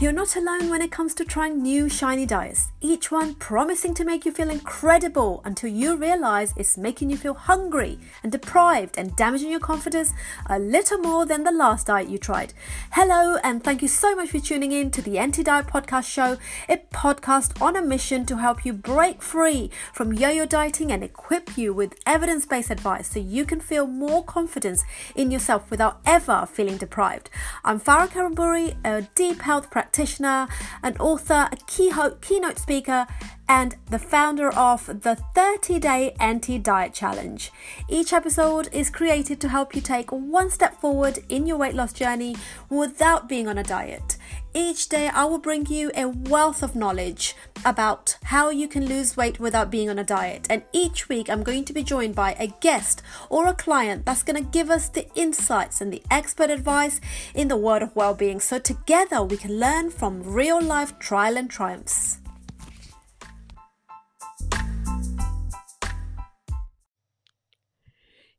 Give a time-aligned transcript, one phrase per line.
[0.00, 4.04] You're not alone when it comes to trying new shiny diets, each one promising to
[4.04, 9.16] make you feel incredible until you realize it's making you feel hungry and deprived and
[9.16, 10.12] damaging your confidence
[10.46, 12.54] a little more than the last diet you tried.
[12.92, 16.36] Hello, and thank you so much for tuning in to the Anti Diet Podcast Show,
[16.68, 21.02] a podcast on a mission to help you break free from yo yo dieting and
[21.02, 24.84] equip you with evidence based advice so you can feel more confidence
[25.16, 27.30] in yourself without ever feeling deprived.
[27.64, 30.46] I'm Farah Kariamburi, a deep health practitioner practitioner,
[30.82, 33.06] an author, a keynote speaker,
[33.48, 37.50] and the founder of the 30 Day Anti Diet Challenge.
[37.88, 41.94] Each episode is created to help you take one step forward in your weight loss
[41.94, 42.36] journey
[42.68, 44.17] without being on a diet.
[44.54, 49.16] Each day, I will bring you a wealth of knowledge about how you can lose
[49.16, 50.46] weight without being on a diet.
[50.48, 54.22] And each week, I'm going to be joined by a guest or a client that's
[54.22, 56.98] going to give us the insights and the expert advice
[57.34, 58.40] in the world of well being.
[58.40, 62.18] So, together, we can learn from real life trial and triumphs.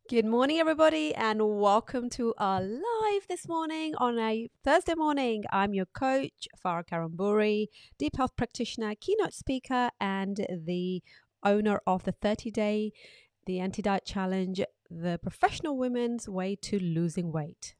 [0.09, 5.43] Good morning, everybody, and welcome to our live this morning on a Thursday morning.
[5.51, 7.67] I'm your coach, Farah Kariamburi,
[7.99, 11.03] deep health practitioner, keynote speaker, and the
[11.43, 12.91] owner of the 30 day,
[13.45, 17.75] the anti diet challenge, the professional women's way to losing weight.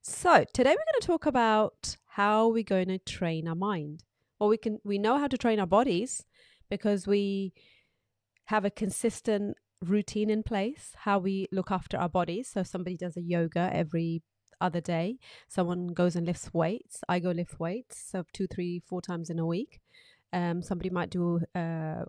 [0.00, 4.02] So, today we're going to talk about how we're going to train our mind.
[4.40, 6.24] Well, we can we know how to train our bodies
[6.68, 7.52] because we
[8.46, 12.50] have a consistent routine in place, how we look after our bodies.
[12.52, 14.22] So somebody does a yoga every
[14.60, 15.18] other day.
[15.48, 17.00] Someone goes and lifts weights.
[17.08, 19.80] I go lift weights, so two, three, four times in a week.
[20.32, 22.04] Um, somebody might do uh,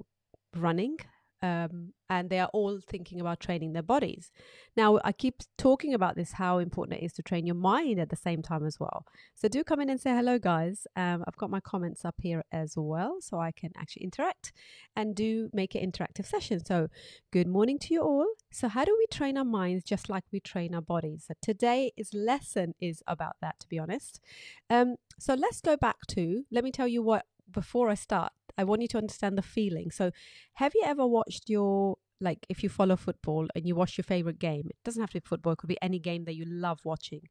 [0.55, 0.97] running
[1.43, 4.31] um, and they are all thinking about training their bodies.
[4.77, 8.09] Now, I keep talking about this how important it is to train your mind at
[8.09, 9.05] the same time as well.
[9.35, 10.87] So, do come in and say hello, guys.
[10.95, 14.53] Um, I've got my comments up here as well, so I can actually interact
[14.95, 16.63] and do make an interactive session.
[16.65, 16.87] So,
[17.31, 18.27] good morning to you all.
[18.53, 21.25] So, how do we train our minds just like we train our bodies?
[21.27, 24.21] So, today's lesson is about that, to be honest.
[24.69, 28.63] Um, so, let's go back to, let me tell you what before I start, I
[28.63, 29.91] want you to understand the feeling.
[29.91, 30.11] So,
[30.55, 34.39] have you ever watched your like if you follow football and you watch your favorite
[34.39, 34.67] game?
[34.69, 37.21] It doesn't have to be football; it could be any game that you love watching.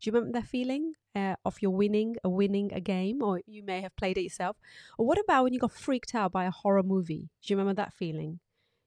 [0.00, 3.62] Do you remember that feeling uh, of your winning, a winning a game, or you
[3.62, 4.56] may have played it yourself?
[4.98, 7.30] Or what about when you got freaked out by a horror movie?
[7.42, 8.40] Do you remember that feeling?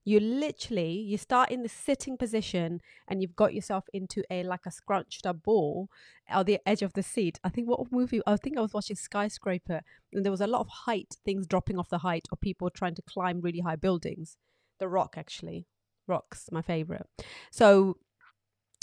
[0.06, 4.66] You literally you start in the sitting position and you've got yourself into a like
[4.66, 5.90] a scrunched up ball
[6.30, 7.40] on the edge of the seat.
[7.44, 9.82] I think what movie i think i was watching skyscraper
[10.12, 12.96] and there was a lot of height things dropping off the height or people trying
[12.96, 14.38] to climb really high buildings.
[14.80, 15.68] The rock actually.
[16.08, 17.08] Rocks my favorite.
[17.52, 17.98] So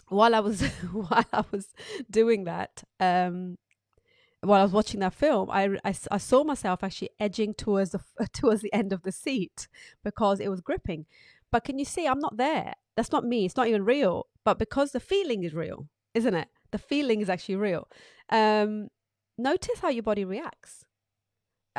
[0.08, 1.68] while i was while i was
[2.10, 3.56] doing that um
[4.42, 8.00] while I was watching that film, I, I, I, saw myself actually edging towards the
[8.32, 9.68] towards the end of the seat
[10.02, 11.06] because it was gripping.
[11.52, 12.06] But can you see?
[12.06, 12.74] I'm not there.
[12.96, 13.44] That's not me.
[13.44, 14.26] It's not even real.
[14.44, 16.48] But because the feeling is real, isn't it?
[16.70, 17.88] The feeling is actually real.
[18.30, 18.88] Um,
[19.36, 20.84] notice how your body reacts.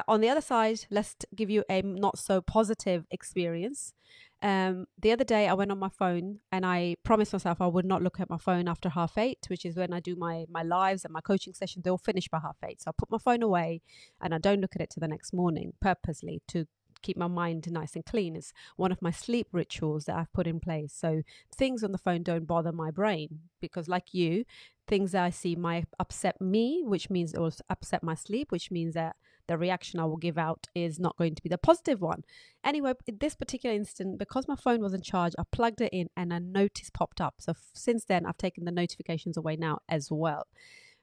[0.07, 3.93] On the other side, let's give you a not so positive experience.
[4.43, 7.85] Um, the other day, I went on my phone and I promised myself I would
[7.85, 10.63] not look at my phone after half eight, which is when I do my my
[10.63, 11.83] lives and my coaching sessions.
[11.83, 13.81] They all finish by half eight, so I put my phone away
[14.19, 16.65] and I don't look at it till the next morning purposely to
[17.01, 18.35] keep my mind nice and clean.
[18.35, 20.93] It's one of my sleep rituals that I've put in place.
[20.93, 21.21] So
[21.55, 24.45] things on the phone don't bother my brain because, like you,
[24.87, 28.71] things that I see might upset me, which means it will upset my sleep, which
[28.71, 29.15] means that
[29.51, 32.23] the reaction I will give out is not going to be the positive one.
[32.63, 36.07] Anyway, in this particular instant, because my phone was in charge, I plugged it in
[36.15, 37.35] and a notice popped up.
[37.39, 40.47] So since then, I've taken the notifications away now as well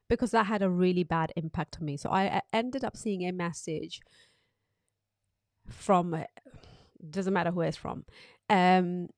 [0.09, 1.99] because that had a really bad impact on me.
[1.99, 4.01] So I, ended up seeing a message
[5.69, 6.25] from,
[7.11, 8.07] doesn't matter who it's from,
[8.49, 9.09] um,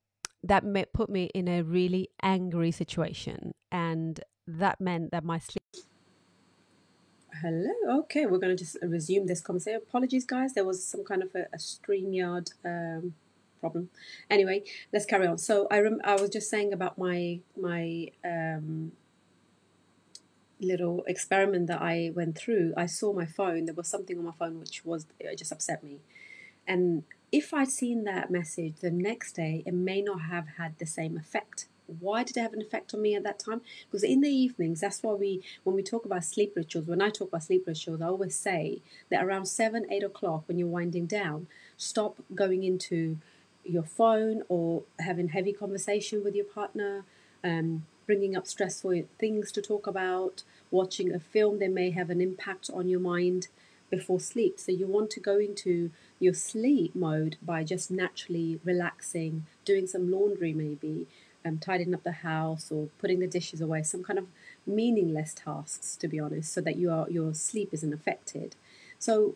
[0.43, 3.53] that put me in a really angry situation.
[3.71, 5.63] And that meant that my sleep
[7.41, 8.01] Hello.
[8.01, 9.81] Okay, we're going to just resume this conversation.
[9.81, 10.53] Apologies, guys.
[10.53, 13.15] There was some kind of a, a StreamYard um,
[13.59, 13.89] problem.
[14.29, 14.61] Anyway,
[14.93, 15.39] let's carry on.
[15.39, 18.91] So I rem- I was just saying about my my um,
[20.59, 22.75] little experiment that I went through.
[22.77, 23.65] I saw my phone.
[23.65, 25.97] There was something on my phone which was just upset me,
[26.67, 30.85] and if I'd seen that message the next day, it may not have had the
[30.85, 31.65] same effect
[31.99, 33.61] why did it have an effect on me at that time?
[33.89, 37.09] Because in the evenings, that's why we, when we talk about sleep rituals, when I
[37.09, 41.05] talk about sleep rituals, I always say that around seven, eight o'clock when you're winding
[41.05, 41.47] down,
[41.77, 43.17] stop going into
[43.63, 47.05] your phone or having heavy conversation with your partner.
[47.43, 52.19] Um, bringing up stressful things to talk about, watching a film that may have an
[52.19, 53.47] impact on your mind
[53.89, 54.59] before sleep.
[54.59, 60.09] So you want to go into your sleep mode by just naturally relaxing, doing some
[60.09, 61.07] laundry maybe,
[61.45, 64.27] um, tidying up the house or putting the dishes away, some kind of
[64.65, 68.55] meaningless tasks to be honest, so that you are, your sleep isn't affected.
[68.99, 69.35] So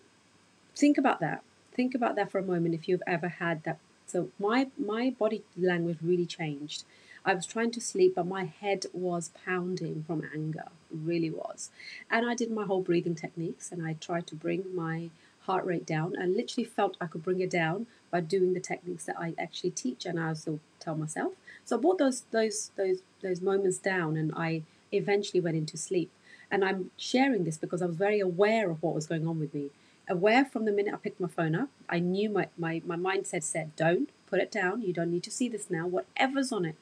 [0.75, 1.43] think about that.
[1.73, 3.79] Think about that for a moment if you've ever had that.
[4.05, 6.83] So my my body language really changed
[7.25, 11.71] I was trying to sleep, but my head was pounding from anger, really was.
[12.09, 15.09] And I did my whole breathing techniques and I tried to bring my
[15.41, 19.05] heart rate down and literally felt I could bring it down by doing the techniques
[19.05, 21.33] that I actually teach and I also tell myself.
[21.65, 26.12] So I brought those those those those moments down and I eventually went into sleep.
[26.51, 29.53] And I'm sharing this because I was very aware of what was going on with
[29.53, 29.71] me.
[30.07, 33.41] Aware from the minute I picked my phone up, I knew my, my, my mindset
[33.41, 34.83] said, Don't put it down.
[34.83, 35.88] You don't need to see this now.
[35.88, 36.75] Whatever's on it,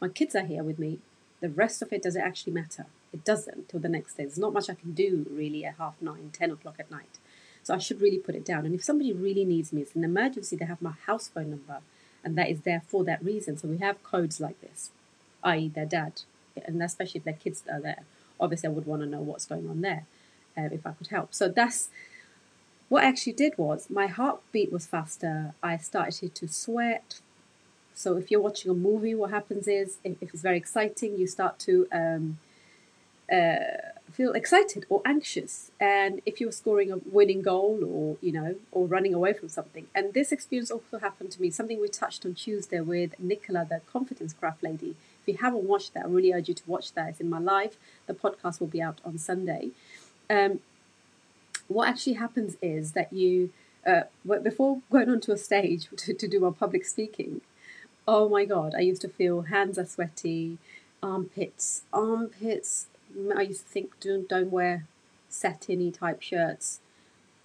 [0.00, 1.00] my kids are here with me.
[1.40, 2.86] The rest of it does it actually matter?
[3.12, 4.24] It doesn't till the next day.
[4.24, 7.18] There's not much I can do really at half nine, ten o'clock at night.
[7.64, 8.64] So I should really put it down.
[8.64, 11.80] And if somebody really needs me, it's an emergency, they have my house phone number,
[12.24, 13.56] and that is there for that reason.
[13.56, 14.90] So we have codes like this,
[15.44, 16.22] i.e., their dad,
[16.66, 18.02] and especially if their kids are there.
[18.40, 20.04] Obviously, I would want to know what's going on there
[20.56, 21.34] uh, if I could help.
[21.34, 21.90] So that's
[22.88, 25.54] what I actually did was my heartbeat was faster.
[25.62, 27.20] I started to sweat,
[27.98, 31.26] so if you're watching a movie, what happens is if, if it's very exciting, you
[31.26, 32.38] start to um,
[33.30, 33.56] uh,
[34.12, 35.70] feel excited or anxious.
[35.80, 39.86] And if you're scoring a winning goal or you know or running away from something,
[39.94, 41.50] and this experience also happened to me.
[41.50, 44.96] Something we touched on Tuesday with Nicola, the confidence craft lady.
[45.22, 47.10] If you haven't watched that, I really urge you to watch that.
[47.10, 47.76] It's in my live.
[48.06, 49.70] The podcast will be out on Sunday.
[50.30, 50.60] Um,
[51.68, 53.50] what actually happens is that you,
[53.86, 54.02] uh,
[54.42, 57.42] before going onto a stage to, to do our public speaking,
[58.06, 60.56] Oh my god, I used to feel hands are sweaty,
[61.02, 62.86] armpits, armpits.
[63.36, 64.86] I used to think don't don't wear
[65.28, 66.80] satiny type shirts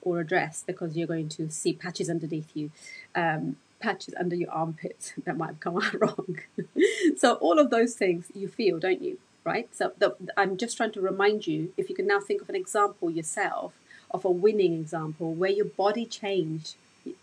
[0.01, 2.71] or a dress because you're going to see patches underneath you,
[3.15, 5.13] um, patches under your armpits.
[5.25, 6.39] That might have come out wrong.
[7.17, 9.19] so all of those things you feel, don't you?
[9.45, 9.67] Right.
[9.75, 11.73] So the, I'm just trying to remind you.
[11.75, 13.73] If you can now think of an example yourself
[14.11, 16.75] of a winning example where your body changed,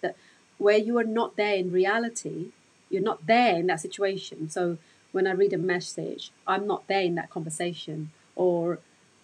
[0.03, 0.17] that
[0.59, 2.53] where you are not there in reality
[2.91, 4.51] you're not there in that situation.
[4.51, 4.77] So
[5.13, 8.11] when I read a message, I'm not there in that conversation.
[8.37, 8.79] Or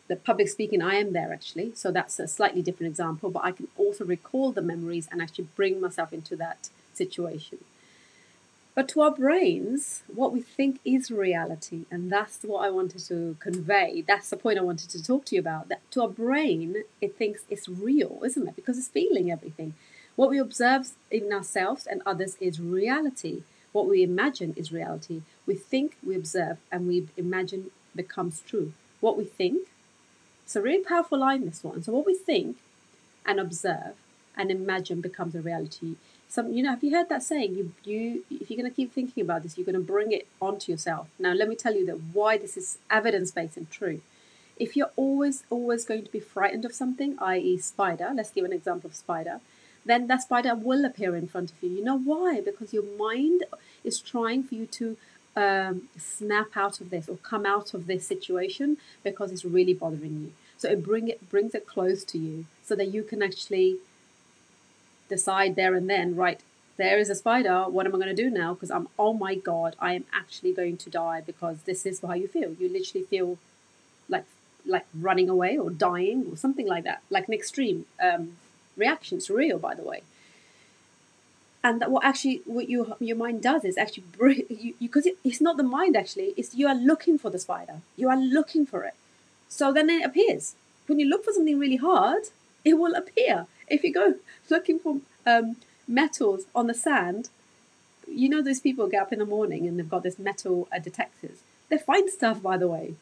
[0.09, 1.73] the public speaking, I am there actually.
[1.75, 5.49] So that's a slightly different example, but I can also recall the memories and actually
[5.57, 7.59] bring myself into that situation.
[8.77, 13.37] But to our brains, what we think is reality, and that's what I wanted to
[13.41, 14.05] convey.
[14.07, 15.69] That's the point I wanted to talk to you about.
[15.71, 18.55] That to our brain, it thinks it's real, isn't it?
[18.55, 19.73] Because it's feeling everything.
[20.15, 23.45] What we observe in ourselves and others is reality.
[23.73, 25.23] What we imagine is reality.
[25.47, 28.75] We think, we observe, and we imagine becomes true.
[29.01, 29.69] What we think,
[30.45, 31.83] it's a really powerful line, this one.
[31.83, 32.57] So, what we think
[33.25, 33.95] and observe
[34.37, 35.97] and imagine becomes a reality.
[36.29, 37.55] Some, you know, have you heard that saying?
[37.57, 40.27] You, you, if you're going to keep thinking about this, you're going to bring it
[40.41, 41.09] onto yourself.
[41.19, 44.01] Now, let me tell you that why this is evidence based and true.
[44.59, 48.53] If you're always, always going to be frightened of something, i.e., spider, let's give an
[48.53, 49.41] example of spider,
[49.85, 51.71] then that spider will appear in front of you.
[51.71, 52.41] You know why?
[52.41, 53.45] Because your mind
[53.85, 54.97] is trying for you to
[55.37, 60.21] um, snap out of this or come out of this situation because it's really bothering
[60.21, 60.33] you.
[60.57, 63.77] So it bring it brings it close to you so that you can actually
[65.09, 66.41] decide there and then, right?
[66.79, 67.65] There is a spider.
[67.69, 68.55] What am I going to do now?
[68.55, 72.15] Because I'm, oh my god, I am actually going to die because this is how
[72.15, 72.53] you feel.
[72.59, 73.39] You literally feel
[74.09, 74.25] like
[74.65, 78.33] like running away or dying or something like that, like an extreme um,
[78.77, 79.19] reaction.
[79.19, 80.03] It's real, by the way
[81.67, 85.41] and what actually what your your mind does is actually bring you because it, it's
[85.41, 87.79] not the mind actually it's you are looking for the spider.
[87.97, 88.95] You are looking for it.
[89.49, 90.55] So then it appears.
[90.87, 92.25] When you look for something really hard
[92.65, 93.47] it will appear.
[93.69, 94.15] If you go
[94.51, 95.57] looking for um,
[95.89, 97.31] metals on the sand
[98.09, 100.79] you know those people get up in the morning and they've got this metal uh,
[100.79, 101.39] detectors.
[101.69, 102.95] They find stuff by the way.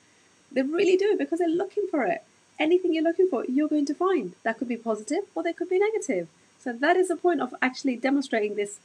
[0.51, 2.23] They really do because they're looking for it.
[2.59, 4.33] Anything you're looking for you're going to find.
[4.43, 6.29] That could be positive or they could be negative
[6.65, 8.81] so that is the point of actually demonstrating this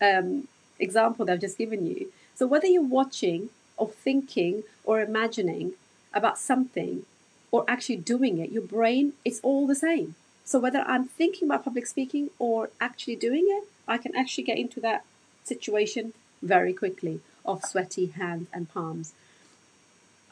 [0.00, 0.48] um,
[0.78, 2.10] example that I've just given you.
[2.34, 5.74] So whether you're watching or thinking or imagining
[6.14, 7.04] about something
[7.50, 10.14] or actually doing it, your brain is all the same.
[10.44, 14.56] So whether I'm thinking about public speaking or actually doing it, I can actually get
[14.56, 15.04] into that
[15.44, 19.12] situation very quickly of sweaty hands and palms.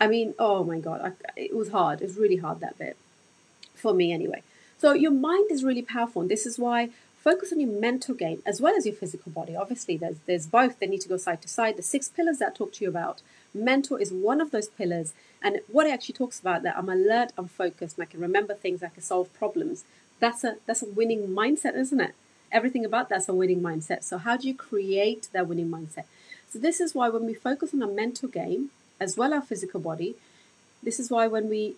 [0.00, 2.00] I mean, oh my god, I, it was hard.
[2.00, 2.96] It was really hard that bit
[3.74, 4.42] for me anyway.
[4.78, 8.42] So your mind is really powerful, and this is why focus on your mental game
[8.46, 9.56] as well as your physical body.
[9.56, 10.78] Obviously, there's there's both.
[10.78, 11.76] They need to go side to side.
[11.76, 13.22] The six pillars that I talked to you about
[13.54, 15.12] Mental is one of those pillars.
[15.42, 18.54] And what it actually talks about that I'm alert, I'm focused, and I can remember
[18.54, 19.84] things, I can solve problems.
[20.20, 22.14] That's a that's a winning mindset, isn't it?
[22.50, 24.02] Everything about that's a winning mindset.
[24.02, 26.04] So how do you create that winning mindset?
[26.50, 29.80] So this is why when we focus on our mental game as well our physical
[29.80, 30.16] body,
[30.82, 31.76] this is why when we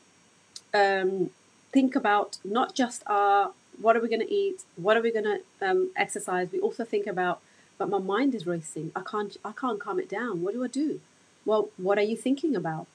[0.72, 1.30] um,
[1.72, 5.24] think about not just our what are we going to eat, what are we going
[5.24, 7.40] to um, exercise, we also think about
[7.80, 8.92] but my mind is racing.
[8.94, 10.42] I can't I can't calm it down.
[10.42, 11.00] What do I do?
[11.46, 12.86] Well, what are you thinking about?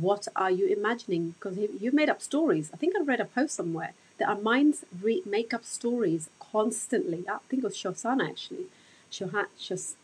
[0.00, 1.34] What are you imagining?
[1.38, 2.70] Because you've made up stories.
[2.72, 7.24] I think I read a post somewhere that our minds re- make up stories constantly.
[7.28, 8.66] I think it was Shosana actually.
[9.10, 9.96] Shoha, Shos,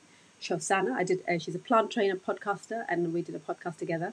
[0.42, 0.92] Shosana.
[0.92, 1.22] I did.
[1.26, 4.12] Uh, she's a plant trainer, podcaster, and we did a podcast together.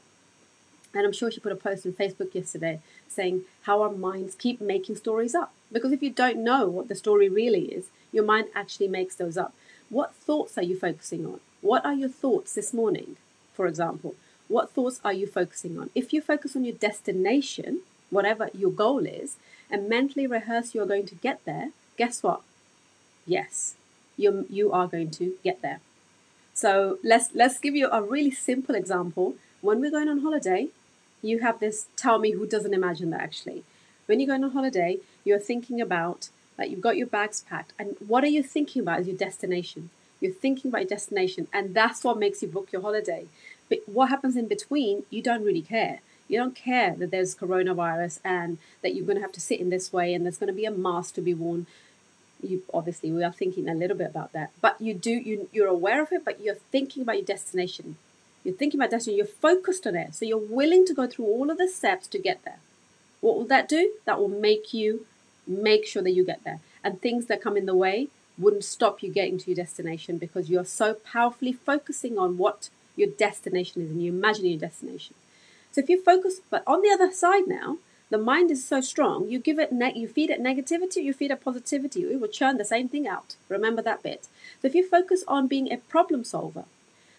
[0.96, 4.62] And I'm sure she put a post on Facebook yesterday saying how our minds keep
[4.62, 5.54] making stories up.
[5.72, 9.38] Because if you don't know what the story really is, your mind actually makes those
[9.38, 9.54] up.
[9.90, 11.42] What thoughts are you focusing on?
[11.62, 13.18] What are your thoughts this morning,
[13.54, 14.16] for example?
[14.48, 15.90] What thoughts are you focusing on?
[15.94, 19.36] If you focus on your destination, whatever your goal is,
[19.70, 22.42] and mentally rehearse you're going to get there, guess what?
[23.26, 23.76] Yes,
[24.18, 25.80] you you are going to get there.
[26.54, 29.36] So let's let's give you a really simple example.
[29.62, 30.70] When we're going on holiday,
[31.26, 33.64] you have this tell me who doesn't imagine that actually.
[34.06, 37.96] When you're going on holiday, you're thinking about like you've got your bags packed, and
[38.06, 39.90] what are you thinking about as your destination?
[40.22, 43.28] You're thinking about your destination, and that's what makes you book your holiday.
[43.70, 46.00] But what happens in between, you don't really care.
[46.28, 49.70] You don't care that there's coronavirus and that you're going to have to sit in
[49.70, 51.68] this way and there's going to be a mask to be worn.
[52.42, 55.68] You obviously we are thinking a little bit about that, but you do you you're
[55.68, 57.98] aware of it, but you're thinking about your destination.
[58.46, 59.18] You're thinking about destination.
[59.18, 62.20] You're focused on it, so you're willing to go through all of the steps to
[62.20, 62.60] get there.
[63.20, 63.92] What will that do?
[64.06, 65.06] That will make you
[65.48, 66.60] make sure that you get there.
[66.84, 70.50] And things that come in the way wouldn't stop you getting to your destination because
[70.50, 75.16] you're so powerfully focusing on what your destination is and you imagine your destination.
[75.72, 77.78] So if you focus, but on the other side now,
[78.10, 81.32] the mind is so strong, you give it, ne- you feed it negativity, you feed
[81.32, 83.36] it positivity, it will churn the same thing out.
[83.50, 84.28] Remember that bit.
[84.62, 86.66] So if you focus on being a problem solver,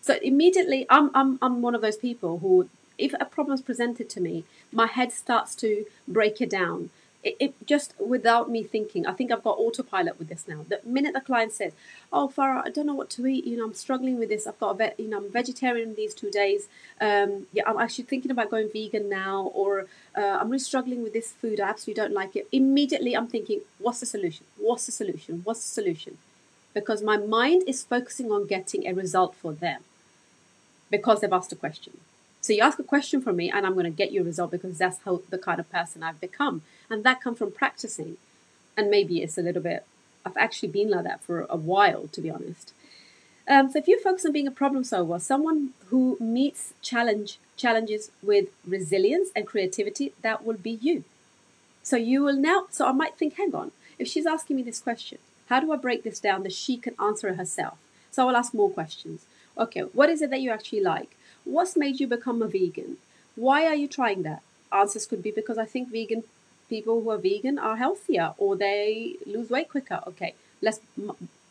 [0.06, 4.08] so immediately, I'm, I'm, I'm one of those people who, if a problem is presented
[4.10, 6.90] to me, my head starts to break it down
[7.26, 10.64] it, it, just without me thinking, I think I've got autopilot with this now.
[10.68, 11.72] The minute the client says,
[12.12, 13.44] "Oh, Farah, I don't know what to eat.
[13.44, 14.46] You know, I'm struggling with this.
[14.46, 15.00] I've got a vet.
[15.00, 16.68] You know, I'm vegetarian these two days.
[17.00, 19.86] Um, yeah, I'm actually thinking about going vegan now, or
[20.16, 21.58] uh, I'm really struggling with this food.
[21.58, 24.46] I absolutely don't like it." Immediately, I'm thinking, "What's the solution?
[24.56, 25.40] What's the solution?
[25.42, 26.18] What's the solution?"
[26.74, 29.82] Because my mind is focusing on getting a result for them
[30.90, 31.98] because they've asked a question.
[32.40, 34.52] So you ask a question from me, and I'm going to get you a result
[34.52, 38.18] because that's how the kind of person I've become, and that comes from practicing.
[38.76, 39.84] And maybe it's a little bit.
[40.24, 42.72] I've actually been like that for a while, to be honest.
[43.48, 48.10] Um, so if you focus on being a problem solver, someone who meets challenge challenges
[48.22, 51.04] with resilience and creativity, that will be you.
[51.82, 52.66] So you will now.
[52.70, 55.76] So I might think, hang on, if she's asking me this question, how do I
[55.76, 57.78] break this down that she can answer it herself?
[58.10, 59.24] So I will ask more questions.
[59.58, 61.16] Okay, what is it that you actually like?
[61.44, 62.98] What's made you become a vegan?
[63.36, 64.42] Why are you trying that?
[64.72, 66.24] Answers could be because I think vegan
[66.68, 70.00] people who are vegan are healthier or they lose weight quicker.
[70.06, 70.80] Okay, let's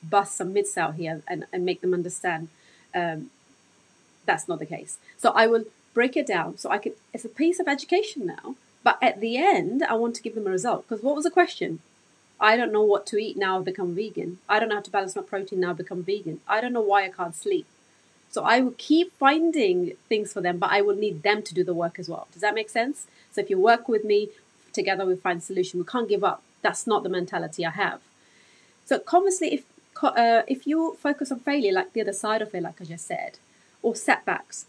[0.03, 2.49] bust some myths out here and, and make them understand
[2.93, 3.29] um,
[4.25, 4.97] that's not the case.
[5.17, 6.57] So I will break it down.
[6.57, 10.15] So I could, it's a piece of education now, but at the end, I want
[10.15, 10.87] to give them a result.
[10.87, 11.79] Because what was the question?
[12.39, 14.39] I don't know what to eat now I've become vegan.
[14.49, 16.41] I don't know how to balance my protein now I've become vegan.
[16.47, 17.65] I don't know why I can't sleep.
[18.35, 21.63] So I will keep finding things for them, but I will need them to do
[21.63, 22.27] the work as well.
[22.33, 23.07] Does that make sense?
[23.31, 24.27] So if you work with me,
[24.73, 25.79] together we find a solution.
[25.79, 26.43] We can't give up.
[26.61, 28.01] That's not the mentality I have.
[28.83, 29.63] So conversely, if
[30.03, 33.07] uh, if you focus on failure, like the other side of it, like I just
[33.07, 33.39] said,
[33.81, 34.65] or setbacks,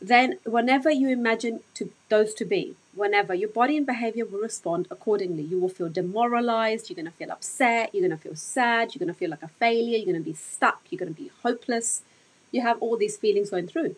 [0.00, 4.88] then whenever you imagine to those to be, whenever your body and behavior will respond
[4.90, 6.90] accordingly, you will feel demoralized.
[6.90, 7.94] You're going to feel upset.
[7.94, 8.92] You're going to feel sad.
[8.92, 9.98] You're going to feel like a failure.
[9.98, 10.80] You're going to be stuck.
[10.90, 12.02] You're going to be hopeless
[12.50, 13.96] you have all these feelings going through.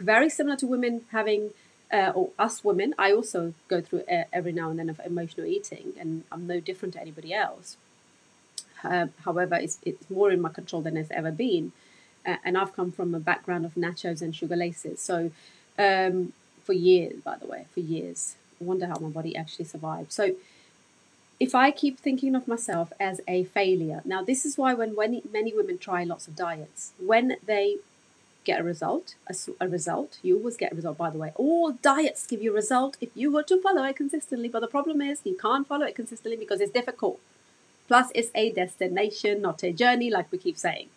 [0.00, 1.50] Very similar to women having,
[1.92, 5.94] uh, or us women, I also go through every now and then of emotional eating,
[5.98, 7.76] and I'm no different to anybody else.
[8.84, 11.72] Uh, however, it's, it's more in my control than it's ever been.
[12.24, 15.00] And I've come from a background of nachos and sugar laces.
[15.00, 15.30] So,
[15.78, 18.36] um, for years, by the way, for years.
[18.60, 20.12] I wonder how my body actually survived.
[20.12, 20.34] So,
[21.40, 25.22] if I keep thinking of myself as a failure, now this is why when, when
[25.30, 27.76] many women try lots of diets, when they
[28.44, 30.96] get a result, a, a, result, you always get a result.
[30.96, 33.96] By the way, all diets give you a result if you were to follow it
[33.96, 34.48] consistently.
[34.48, 37.20] But the problem is you can't follow it consistently because it's difficult.
[37.88, 40.88] Plus, it's a destination, not a journey, like we keep saying.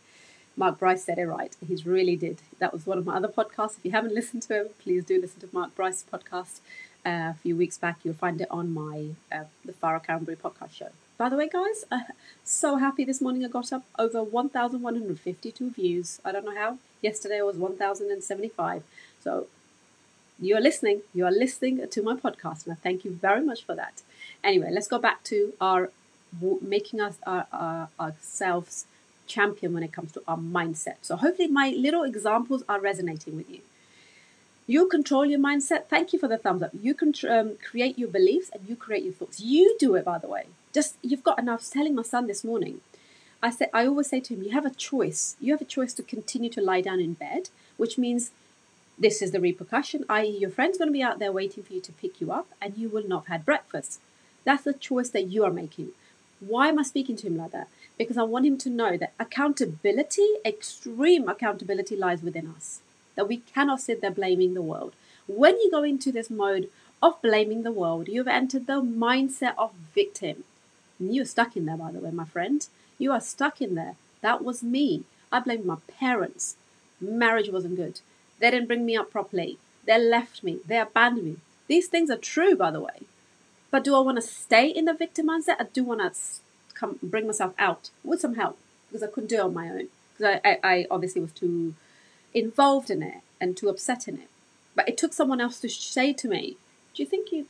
[0.58, 1.56] Mark Bryce said it right.
[1.66, 2.42] He's really did.
[2.60, 3.78] That was one of my other podcasts.
[3.78, 6.60] If you haven't listened to him, please do listen to Mark Bryce's podcast.
[7.04, 10.74] Uh, a few weeks back, you'll find it on my uh, the Farah Kariamburi podcast
[10.74, 10.90] show.
[11.18, 11.86] By the way, guys,
[12.44, 16.20] so happy this morning I got up over 1,152 views.
[16.24, 16.78] I don't know how.
[17.02, 18.84] Yesterday was 1,075.
[19.24, 19.48] So
[20.40, 21.02] you are listening.
[21.14, 24.02] You are listening to my podcast, and I thank you very much for that.
[24.44, 25.90] Anyway, let's go back to our
[26.62, 28.86] making us our, our, ourselves
[29.28, 30.96] champion when it comes to our mindset.
[31.02, 33.60] So hopefully my little examples are resonating with you.
[34.74, 35.88] You control your mindset.
[35.90, 36.72] Thank you for the thumbs up.
[36.82, 39.42] You can um, create your beliefs and you create your thoughts.
[39.42, 40.46] You do it, by the way.
[40.72, 41.38] Just you've got.
[41.40, 42.80] And I was telling my son this morning.
[43.44, 45.36] I said I always say to him, you have a choice.
[45.42, 48.32] You have a choice to continue to lie down in bed, which means
[48.98, 50.06] this is the repercussion.
[50.08, 52.48] I.e., your friend's going to be out there waiting for you to pick you up,
[52.62, 54.00] and you will not have had breakfast.
[54.46, 55.90] That's the choice that you are making.
[56.40, 57.68] Why am I speaking to him like that?
[57.98, 62.80] Because I want him to know that accountability, extreme accountability, lies within us.
[63.16, 64.94] That we cannot sit there blaming the world.
[65.28, 66.70] When you go into this mode
[67.02, 70.44] of blaming the world, you've entered the mindset of victim.
[71.00, 72.66] You're stuck in there, by the way, my friend.
[72.98, 73.96] You are stuck in there.
[74.22, 75.04] That was me.
[75.32, 76.58] I blamed my parents.
[77.00, 78.02] Marriage wasn't good.
[78.40, 79.58] They didn't bring me up properly.
[79.86, 80.60] They left me.
[80.66, 81.38] They abandoned me.
[81.68, 83.02] These things are true, by the way.
[83.72, 85.56] But do I want to stay in the victim mindset?
[85.60, 86.20] I do want to
[86.74, 89.88] come bring myself out with some help because I couldn't do it on my own
[90.18, 91.74] because I, I, I obviously was too
[92.34, 94.30] involved in it and too upset in it.
[94.76, 96.58] But it took someone else to say to me,
[96.94, 97.48] "Do you think you,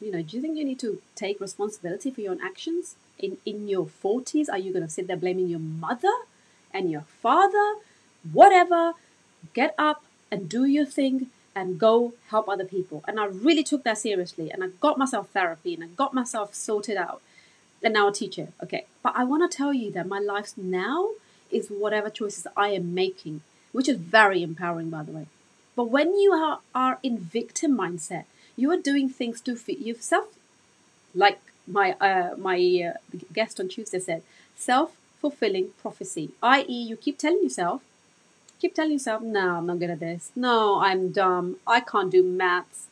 [0.00, 3.38] you know, do you think you need to take responsibility for your own actions in
[3.44, 4.48] in your forties?
[4.48, 6.14] Are you going to sit there blaming your mother
[6.72, 7.66] and your father,
[8.32, 8.94] whatever?
[9.52, 13.04] Get up and do your thing." and go help other people.
[13.06, 16.54] And I really took that seriously and I got myself therapy and I got myself
[16.54, 17.20] sorted out.
[17.82, 18.48] And now a teacher.
[18.62, 18.86] Okay.
[19.02, 21.10] But I want to tell you that my life now
[21.50, 23.42] is whatever choices I am making,
[23.74, 25.26] which is very empowering, by the way.
[25.76, 28.24] But when you are, are in victim mindset,
[28.56, 30.28] you are doing things to fit yourself,
[31.14, 34.22] like my uh, my uh, guest on Tuesday said,
[34.56, 37.82] self fulfilling prophecy, i.e., you keep telling yourself
[38.64, 40.30] keep telling yourself, no, I'm not good at this.
[40.34, 41.56] No, I'm dumb.
[41.66, 42.86] I can't do maths.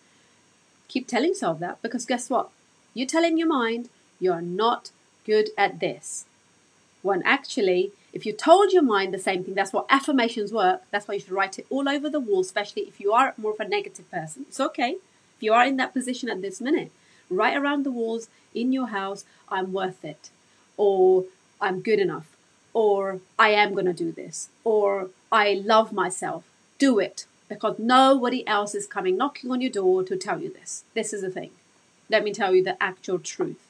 [0.88, 2.50] Keep telling yourself that because guess what?
[2.92, 3.88] You tell in your mind
[4.20, 4.90] you're not
[5.24, 6.26] good at this.
[7.02, 10.82] When actually, if you told your mind the same thing, that's what affirmations work.
[10.90, 13.52] That's why you should write it all over the wall, especially if you are more
[13.52, 14.46] of a negative person.
[14.48, 14.92] It's okay.
[15.36, 16.92] If you are in that position at this minute,
[17.28, 20.30] write around the walls in your house, I'm worth it,
[20.76, 21.24] or
[21.60, 22.36] I'm good enough,
[22.72, 26.44] or I am going to do this, or I love myself.
[26.78, 30.84] Do it because nobody else is coming knocking on your door to tell you this.
[30.94, 31.50] This is the thing.
[32.08, 33.60] Let me tell you the actual truth.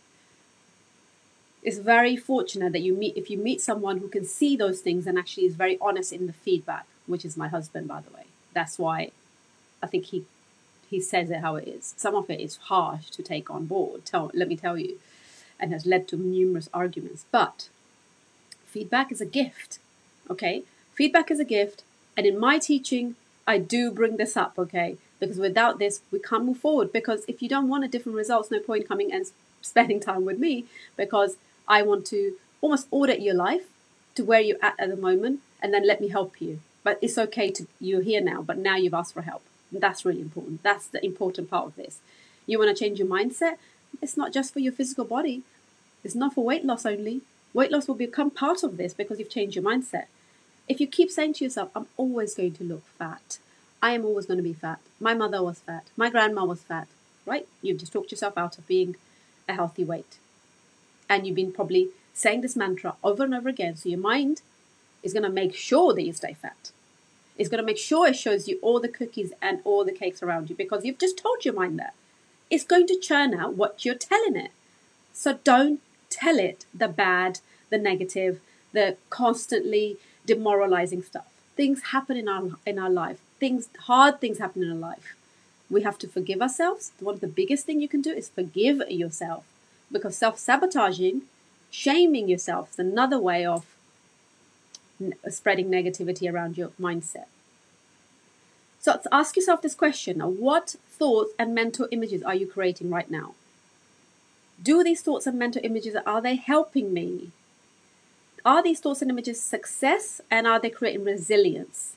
[1.62, 5.07] It's very fortunate that you meet if you meet someone who can see those things
[5.07, 8.25] and actually is very honest in the feedback, which is my husband, by the way.
[8.53, 9.12] That's why
[9.83, 10.25] I think he
[10.90, 11.94] he says it how it is.
[11.96, 14.05] Some of it is harsh to take on board.
[14.05, 14.98] Tell, let me tell you,
[15.59, 17.25] and has led to numerous arguments.
[17.31, 17.68] But
[18.66, 19.79] feedback is a gift.
[20.29, 21.85] Okay, Feedback is a gift,
[22.16, 24.98] and in my teaching, I do bring this up, okay?
[25.18, 26.92] Because without this, we can't move forward.
[26.92, 29.27] Because if you don't want a different results, no point coming and
[29.62, 31.37] spending time with me because
[31.68, 33.64] I want to almost audit your life
[34.14, 36.61] to where you're at at the moment and then let me help you.
[36.85, 39.42] But it's okay to you're here now, but now you've asked for help.
[39.70, 40.62] And That's really important.
[40.62, 41.98] That's the important part of this.
[42.46, 43.57] You want to change your mindset?
[44.01, 45.42] It's not just for your physical body.
[46.05, 47.22] It's not for weight loss only.
[47.55, 50.07] Weight loss will become part of this because you've changed your mindset.
[50.68, 53.38] If you keep saying to yourself, I'm always going to look fat,
[53.83, 56.87] I am always going to be fat, my mother was fat, my grandma was fat,
[57.27, 57.46] right?
[57.61, 58.96] You've just talked yourself out of being
[59.48, 60.18] a healthy weight.
[61.12, 63.77] And you've been probably saying this mantra over and over again.
[63.77, 64.40] So your mind
[65.03, 66.70] is going to make sure that you stay fat.
[67.37, 70.22] It's going to make sure it shows you all the cookies and all the cakes
[70.22, 71.92] around you because you've just told your mind that.
[72.48, 74.53] It's going to churn out what you're telling it.
[75.12, 78.40] So don't tell it the bad, the negative,
[78.72, 81.27] the constantly demoralizing stuff.
[81.57, 83.18] Things happen in our in our life.
[83.38, 85.14] Things hard things happen in our life.
[85.68, 86.92] We have to forgive ourselves.
[87.01, 89.44] One of the biggest thing you can do is forgive yourself
[89.92, 91.22] because self-sabotaging,
[91.70, 93.66] shaming yourself is another way of
[95.28, 97.26] spreading negativity around your mindset.
[98.81, 103.35] So ask yourself this question what thoughts and mental images are you creating right now?
[104.62, 107.33] Do these thoughts and mental images are they helping me
[108.44, 111.94] are these thoughts and images success and are they creating resilience?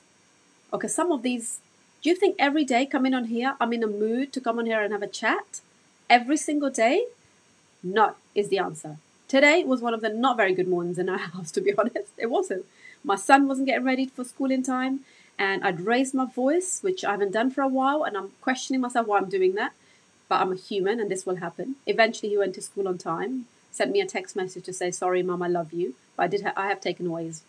[0.72, 1.60] Okay, some of these,
[2.02, 4.66] do you think every day coming on here, I'm in a mood to come on
[4.66, 5.62] here and have a chat?
[6.10, 7.06] Every single day?
[7.86, 8.98] No, is the answer.
[9.28, 12.12] Today was one of the not very good mornings in our house, to be honest.
[12.18, 12.66] It wasn't.
[13.04, 15.02] my son wasn't getting ready for school in time,
[15.38, 18.82] and I'd raised my voice, which I haven't done for a while, and I'm questioning
[18.82, 19.74] myself why I'm doing that.
[20.28, 21.76] But I'm a human, and this will happen.
[21.86, 25.22] Eventually, he went to school on time, sent me a text message to say, "Sorry,
[25.22, 26.42] mum, I love you." But I did.
[26.42, 27.44] Ha- I have taken away his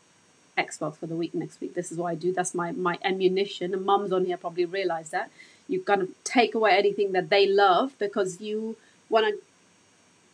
[0.58, 1.74] Xbox for the week next week.
[1.74, 2.32] This is what I do.
[2.32, 3.72] That's my my ammunition.
[3.72, 5.30] And mums on here probably realize that
[5.68, 8.76] you kind of take away anything that they love because you
[9.08, 9.38] want to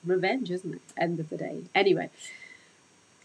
[0.04, 0.82] revenge, isn't it?
[0.96, 1.62] End of the day.
[1.74, 2.10] Anyway,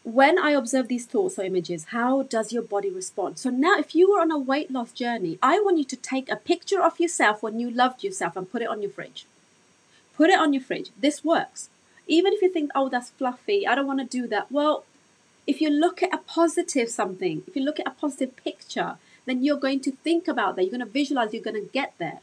[0.03, 3.37] when I observe these thoughts or images, how does your body respond?
[3.37, 6.31] So now, if you were on a weight loss journey, I want you to take
[6.31, 9.25] a picture of yourself when you loved yourself and put it on your fridge.
[10.15, 10.91] Put it on your fridge.
[10.99, 11.69] This works.
[12.07, 14.51] Even if you think, oh, that's fluffy, I don't want to do that.
[14.51, 14.85] Well,
[15.45, 19.43] if you look at a positive something, if you look at a positive picture, then
[19.43, 20.63] you're going to think about that.
[20.63, 22.19] You're going to visualize you're going to get there.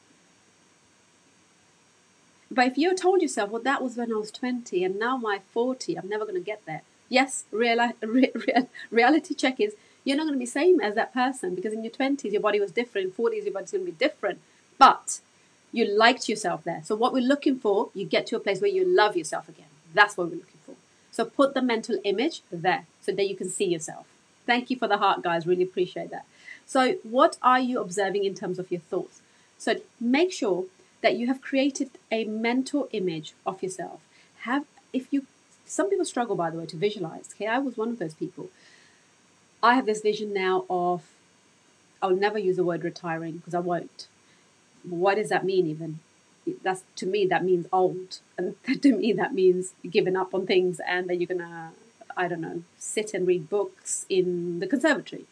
[2.54, 5.40] But if you told yourself, well, that was when I was 20 and now I'm
[5.52, 6.82] 40, I'm never going to get there.
[7.08, 11.12] Yes, real, real, reality check is you're not going to be the same as that
[11.12, 13.90] person because in your 20s your body was different, in 40s your body's going to
[13.90, 14.40] be different.
[14.78, 15.20] But
[15.72, 16.82] you liked yourself there.
[16.84, 19.66] So what we're looking for, you get to a place where you love yourself again.
[19.92, 20.76] That's what we're looking for.
[21.10, 24.06] So put the mental image there so that you can see yourself.
[24.46, 25.46] Thank you for the heart, guys.
[25.46, 26.26] Really appreciate that.
[26.66, 29.20] So, what are you observing in terms of your thoughts?
[29.58, 30.66] So, make sure
[31.04, 34.00] that you have created a mental image of yourself.
[34.40, 35.26] Have, if you,
[35.66, 37.28] some people struggle, by the way, to visualize.
[37.34, 38.48] Okay, I was one of those people.
[39.62, 41.02] I have this vision now of,
[42.00, 44.08] I'll never use the word retiring because I won't.
[44.82, 46.00] What does that mean, even?
[46.62, 48.20] That's to me, that means old.
[48.38, 51.68] And to me, that means giving up on things and that you're to,
[52.16, 55.26] I don't know, sit and read books in the conservatory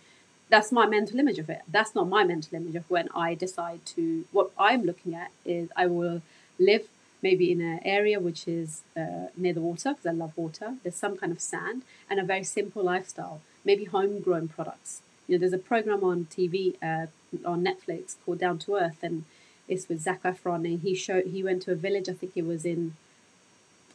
[0.53, 1.62] that's my mental image of it.
[1.67, 4.27] That's not my mental image of when I decide to.
[4.33, 6.21] What I'm looking at is I will
[6.59, 6.88] live
[7.23, 10.75] maybe in an area which is uh, near the water because I love water.
[10.83, 13.41] There's some kind of sand and a very simple lifestyle.
[13.65, 15.01] Maybe homegrown products.
[15.27, 17.07] You know, there's a program on TV uh,
[17.49, 19.25] on Netflix called Down to Earth, and
[19.69, 20.67] it's with Zac Efron.
[20.67, 22.11] And he showed he went to a village.
[22.11, 22.95] I think it was in.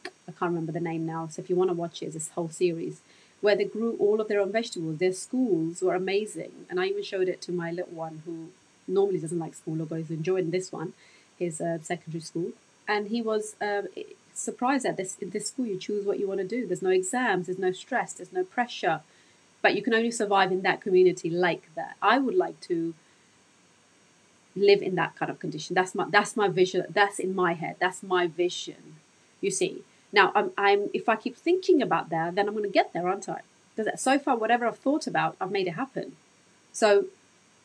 [0.04, 1.28] I can't remember the name now.
[1.28, 3.00] So if you want to watch it, it's this whole series
[3.40, 4.98] where they grew all of their own vegetables.
[4.98, 6.66] Their schools were amazing.
[6.68, 8.48] And I even showed it to my little one who
[8.86, 10.94] normally doesn't like school goes and join this one,
[11.38, 12.52] his uh, secondary school.
[12.86, 13.82] And he was uh,
[14.34, 15.16] surprised at this.
[15.20, 16.66] In this school, you choose what you want to do.
[16.66, 19.02] There's no exams, there's no stress, there's no pressure.
[19.60, 21.96] But you can only survive in that community like that.
[22.00, 22.94] I would like to
[24.56, 25.74] live in that kind of condition.
[25.74, 26.86] That's my that's my vision.
[26.88, 27.76] That's in my head.
[27.78, 28.96] That's my vision.
[29.40, 32.70] You see, now, I'm, I'm if I keep thinking about that, then I'm going to
[32.70, 33.42] get there, aren't I?
[33.74, 36.16] Because so far, whatever I've thought about, I've made it happen.
[36.72, 37.06] So,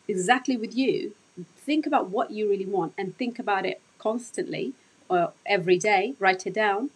[0.08, 1.16] exactly with you,
[1.56, 4.74] think about what you really want and think about it constantly
[5.10, 6.16] or every day.
[6.20, 6.90] Write it down,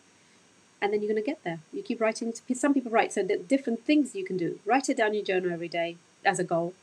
[0.81, 1.59] and then you're going to get there.
[1.71, 2.33] You keep writing.
[2.53, 4.59] Some people write so different things you can do.
[4.65, 6.73] Write it down in your journal every day as a goal.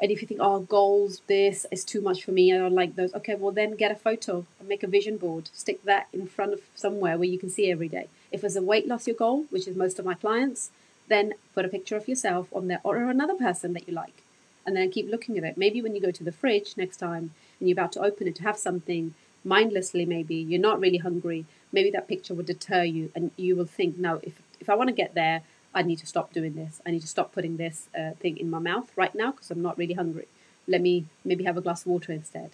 [0.00, 2.96] And if you think, oh, goals, this is too much for me, I don't like
[2.96, 3.12] those.
[3.14, 5.50] Okay, well, then get a photo and make a vision board.
[5.52, 8.08] Stick that in front of somewhere where you can see every day.
[8.32, 10.70] If it's a weight loss your goal, which is most of my clients,
[11.08, 14.22] then put a picture of yourself on there or another person that you like.
[14.64, 15.58] And then keep looking at it.
[15.58, 18.36] Maybe when you go to the fridge next time and you're about to open it
[18.36, 23.10] to have something mindlessly, maybe you're not really hungry, maybe that picture will deter you
[23.14, 25.42] and you will think, no, if, if I want to get there,
[25.74, 26.80] I need to stop doing this.
[26.84, 29.62] I need to stop putting this uh, thing in my mouth right now because I'm
[29.62, 30.26] not really hungry.
[30.66, 32.50] Let me maybe have a glass of water instead,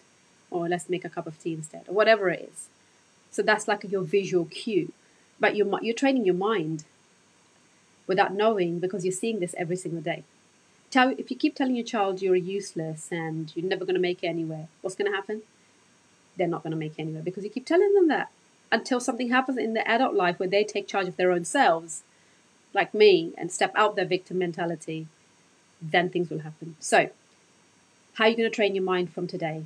[0.50, 2.68] or let's make a cup of tea instead, or whatever it is.
[3.30, 4.92] So that's like your visual cue.
[5.38, 6.84] But you're, you're training your mind
[8.06, 10.22] without knowing because you're seeing this every single day.
[10.90, 14.22] Tell, if you keep telling your child you're useless and you're never going to make
[14.22, 15.42] it anywhere, what's going to happen?
[16.36, 18.30] They're not going to make it anywhere because you keep telling them that
[18.70, 22.02] until something happens in their adult life where they take charge of their own selves
[22.76, 25.08] like me and step out their victim mentality,
[25.82, 26.76] then things will happen.
[26.78, 27.10] So,
[28.14, 29.64] how are you going to train your mind from today?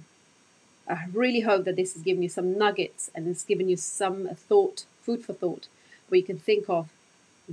[0.89, 4.29] I really hope that this has given you some nuggets and it's given you some
[4.29, 5.69] thought, food for thought,
[6.09, 6.89] where you can think of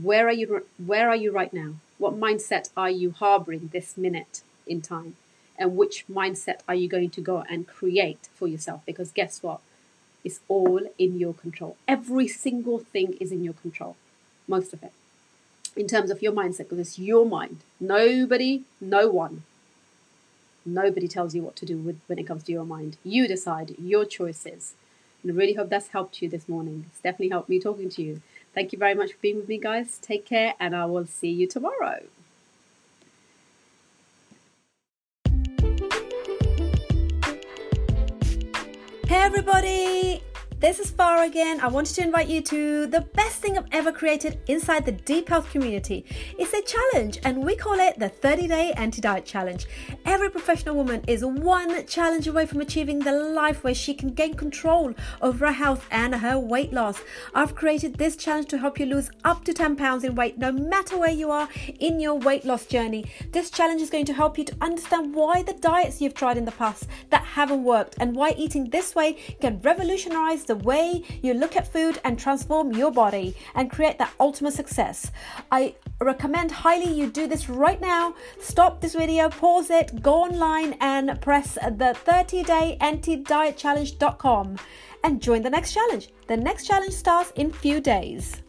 [0.02, 1.74] where are you where are you right now?
[1.98, 5.15] What mindset are you harboring this minute in time?
[5.60, 8.82] And which mindset are you going to go and create for yourself?
[8.86, 9.60] Because guess what?
[10.24, 11.78] It's all in your control.
[11.88, 13.96] Every single thing is in your control.
[14.48, 14.93] Most of it
[15.78, 17.60] in terms of your mindset because it's your mind.
[17.80, 19.44] Nobody, no one,
[20.66, 22.98] nobody tells you what to do with, when it comes to your mind.
[23.04, 24.74] You decide your choices.
[25.24, 26.86] And I really hope that's helped you this morning.
[26.90, 28.22] It's definitely helped me talking to you.
[28.54, 30.00] Thank you very much for being with me, guys.
[30.02, 32.04] Take care, and I will see you tomorrow.
[39.08, 39.97] Hey, everybody!
[40.60, 41.60] This is Farah again.
[41.62, 45.30] I wanted to invite you to the best thing I've ever created inside the Deep
[45.30, 46.04] Health community.
[46.39, 49.67] It's a challenge, and we call it the 30 Day Anti Diet Challenge.
[50.04, 54.34] Every professional woman is one challenge away from achieving the life where she can gain
[54.34, 57.02] control over her health and her weight loss.
[57.36, 60.52] I've created this challenge to help you lose up to 10 pounds in weight, no
[60.52, 61.48] matter where you are
[61.80, 63.06] in your weight loss journey.
[63.32, 66.46] This challenge is going to help you to understand why the diets you've tried in
[66.46, 71.34] the past that haven't worked and why eating this way can revolutionize the way you
[71.34, 75.12] look at food and transform your body and create that ultimate success.
[75.52, 78.16] I recommend highly you do this right now.
[78.40, 84.58] Stop this video, pause it, go online and press the 30 day anti diet challenge.com
[85.04, 86.10] and join the next challenge.
[86.28, 88.42] The next challenge starts in few days.